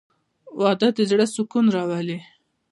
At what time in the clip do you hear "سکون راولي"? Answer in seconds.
1.35-2.19